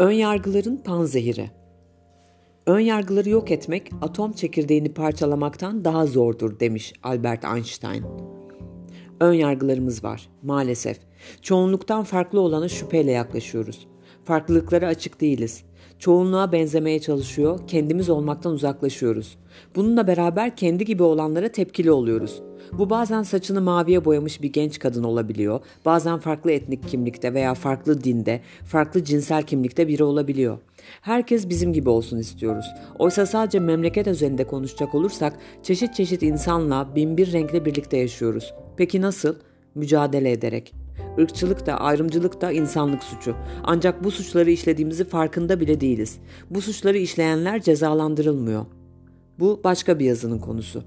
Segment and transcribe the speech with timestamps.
[0.00, 1.50] Önyargıların panzehiri
[2.66, 8.04] Önyargıları yok etmek atom çekirdeğini parçalamaktan daha zordur demiş Albert Einstein.
[9.20, 10.98] Önyargılarımız var maalesef.
[11.42, 13.86] Çoğunluktan farklı olana şüpheyle yaklaşıyoruz.
[14.24, 15.64] Farklılıklara açık değiliz.
[15.98, 19.38] Çoğunluğa benzemeye çalışıyor, kendimiz olmaktan uzaklaşıyoruz.
[19.76, 22.42] Bununla beraber kendi gibi olanlara tepkili oluyoruz.
[22.72, 25.60] Bu bazen saçını maviye boyamış bir genç kadın olabiliyor.
[25.84, 30.58] Bazen farklı etnik kimlikte veya farklı dinde, farklı cinsel kimlikte biri olabiliyor.
[31.00, 32.66] Herkes bizim gibi olsun istiyoruz.
[32.98, 38.54] Oysa sadece memleket özelinde konuşacak olursak çeşit çeşit insanla binbir renkle birlikte yaşıyoruz.
[38.76, 39.34] Peki nasıl?
[39.74, 40.74] Mücadele ederek.
[41.18, 43.34] Irkçılık da ayrımcılık da insanlık suçu.
[43.64, 46.18] Ancak bu suçları işlediğimizi farkında bile değiliz.
[46.50, 48.66] Bu suçları işleyenler cezalandırılmıyor.
[49.38, 50.84] Bu başka bir yazının konusu.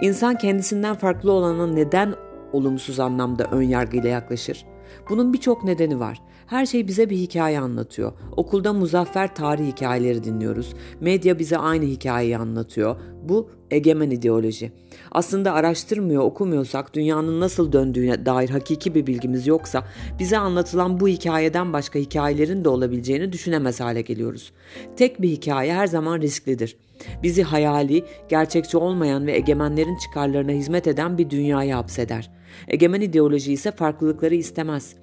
[0.00, 2.14] İnsan kendisinden farklı olana neden
[2.52, 4.66] olumsuz anlamda ön yargıyla yaklaşır?
[5.10, 6.22] Bunun birçok nedeni var.
[6.52, 8.12] Her şey bize bir hikaye anlatıyor.
[8.36, 10.74] Okulda muzaffer tarih hikayeleri dinliyoruz.
[11.00, 12.96] Medya bize aynı hikayeyi anlatıyor.
[13.22, 14.72] Bu egemen ideoloji.
[15.12, 19.84] Aslında araştırmıyor, okumuyorsak, dünyanın nasıl döndüğüne dair hakiki bir bilgimiz yoksa
[20.18, 24.52] bize anlatılan bu hikayeden başka hikayelerin de olabileceğini düşünemez hale geliyoruz.
[24.96, 26.76] Tek bir hikaye her zaman risklidir.
[27.22, 32.30] Bizi hayali, gerçekçi olmayan ve egemenlerin çıkarlarına hizmet eden bir dünyaya hapseder.
[32.68, 34.96] Egemen ideoloji ise farklılıkları istemez.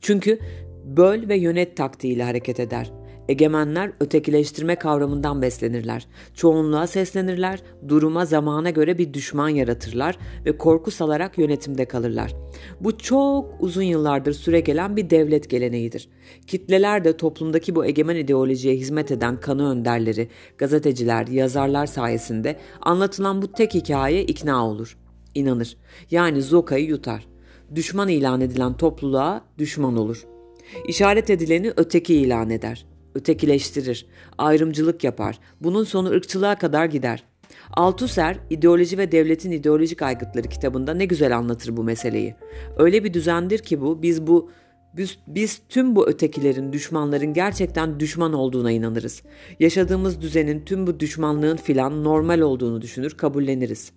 [0.00, 0.38] Çünkü
[0.84, 2.92] böl ve yönet taktiğiyle hareket eder.
[3.28, 6.06] Egemenler ötekileştirme kavramından beslenirler.
[6.34, 12.34] Çoğunluğa seslenirler, duruma zamana göre bir düşman yaratırlar ve korku salarak yönetimde kalırlar.
[12.80, 16.08] Bu çok uzun yıllardır süre gelen bir devlet geleneğidir.
[16.46, 23.52] Kitleler de toplumdaki bu egemen ideolojiye hizmet eden kanı önderleri, gazeteciler, yazarlar sayesinde anlatılan bu
[23.52, 24.98] tek hikaye ikna olur,
[25.34, 25.76] inanır.
[26.10, 27.26] Yani zokayı yutar.
[27.74, 30.26] Düşman ilan edilen topluluğa düşman olur.
[30.88, 34.06] İşaret edileni öteki ilan eder ötekileştirir,
[34.38, 35.38] ayrımcılık yapar.
[35.60, 37.24] Bunun sonu ırkçılığa kadar gider.
[37.70, 42.34] Althusser, İdeoloji ve Devletin İdeolojik Aygıtları kitabında ne güzel anlatır bu meseleyi.
[42.76, 44.50] Öyle bir düzendir ki bu, biz bu
[44.96, 49.22] biz, biz tüm bu ötekilerin, düşmanların gerçekten düşman olduğuna inanırız.
[49.60, 53.92] Yaşadığımız düzenin tüm bu düşmanlığın filan normal olduğunu düşünür, kabulleniriz.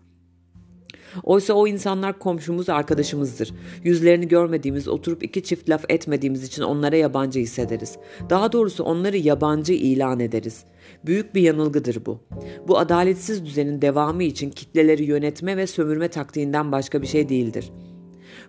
[1.24, 3.54] Oysa o insanlar komşumuz, arkadaşımızdır.
[3.84, 7.98] Yüzlerini görmediğimiz, oturup iki çift laf etmediğimiz için onlara yabancı hissederiz.
[8.30, 10.64] Daha doğrusu onları yabancı ilan ederiz.
[11.06, 12.20] Büyük bir yanılgıdır bu.
[12.68, 17.72] Bu adaletsiz düzenin devamı için kitleleri yönetme ve sömürme taktiğinden başka bir şey değildir.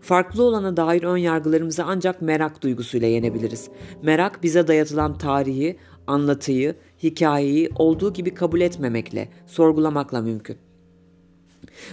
[0.00, 3.68] Farklı olana dair ön yargılarımızı ancak merak duygusuyla yenebiliriz.
[4.02, 10.56] Merak bize dayatılan tarihi, anlatıyı, hikayeyi olduğu gibi kabul etmemekle, sorgulamakla mümkün.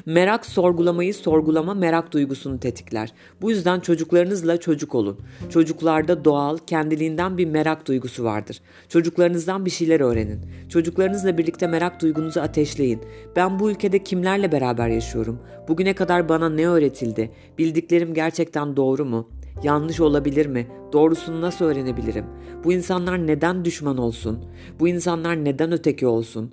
[0.06, 3.13] Merak sorgulamayı, sorgulama merak duygusunu tetikler.
[3.41, 5.19] Bu yüzden çocuklarınızla çocuk olun.
[5.50, 8.62] Çocuklarda doğal, kendiliğinden bir merak duygusu vardır.
[8.90, 10.41] Çocuklarınızdan bir şeyler öğrenin.
[10.69, 13.02] Çocuklarınızla birlikte merak duygunuzu ateşleyin.
[13.35, 15.40] Ben bu ülkede kimlerle beraber yaşıyorum?
[15.68, 17.31] Bugüne kadar bana ne öğretildi?
[17.57, 19.30] Bildiklerim gerçekten doğru mu?
[19.63, 20.67] Yanlış olabilir mi?
[20.93, 22.25] Doğrusunu nasıl öğrenebilirim?
[22.63, 24.45] Bu insanlar neden düşman olsun?
[24.79, 26.51] Bu insanlar neden öteki olsun?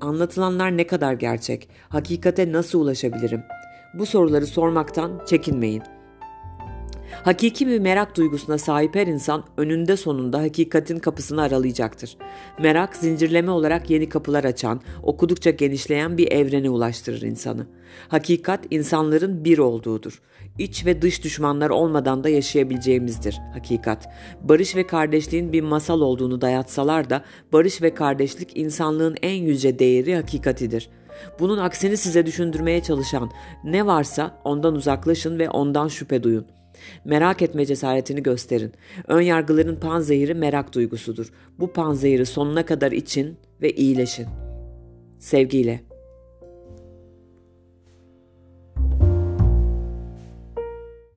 [0.00, 1.68] Anlatılanlar ne kadar gerçek?
[1.88, 3.42] Hakikate nasıl ulaşabilirim?
[3.94, 5.82] Bu soruları sormaktan çekinmeyin.
[7.12, 12.16] Hakiki bir merak duygusuna sahip her insan önünde sonunda hakikatin kapısını aralayacaktır.
[12.58, 17.66] Merak zincirleme olarak yeni kapılar açan, okudukça genişleyen bir evrene ulaştırır insanı.
[18.08, 20.22] Hakikat insanların bir olduğudur.
[20.58, 24.08] İç ve dış düşmanlar olmadan da yaşayabileceğimizdir hakikat.
[24.42, 30.16] Barış ve kardeşliğin bir masal olduğunu dayatsalar da barış ve kardeşlik insanlığın en yüce değeri
[30.16, 30.90] hakikatidir.
[31.40, 33.30] Bunun aksini size düşündürmeye çalışan
[33.64, 36.57] ne varsa ondan uzaklaşın ve ondan şüphe duyun.
[37.04, 38.72] Merak etme cesaretini gösterin.
[39.08, 41.32] Ön yargıların panzehiri merak duygusudur.
[41.58, 44.26] Bu panzehiri sonuna kadar için ve iyileşin.
[45.18, 45.87] Sevgiyle.